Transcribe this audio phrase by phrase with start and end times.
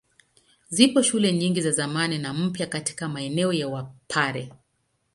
[0.69, 4.51] Zipo shule nyingi za zamani na mpya katika maeneo ya Wapare.